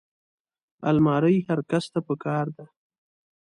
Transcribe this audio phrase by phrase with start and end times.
[0.89, 2.65] الماري هر کس ته پکار ده